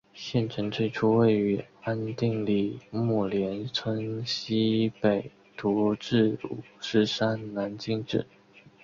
[0.15, 8.25] 县城最初位于安定里木连村溪北徙治五狮山南今址。